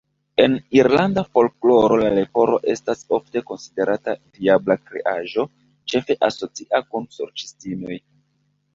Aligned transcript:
En 0.43 0.53
irlanda 0.77 1.23
folkloro 1.37 1.99
la 2.05 2.07
leporo 2.21 2.57
estas 2.73 3.05
ofte 3.19 3.45
konsiderata 3.51 4.17
diabla 4.41 4.81
kreaĵo, 4.89 5.49
ĉefe 5.95 6.21
asocia 6.33 6.87
kun 6.91 7.11
sorĉistinoj. 7.21 8.05